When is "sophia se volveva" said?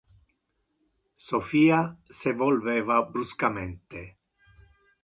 1.25-3.03